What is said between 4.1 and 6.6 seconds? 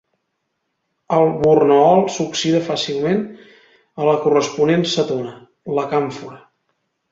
corresponent cetona, la càmfora.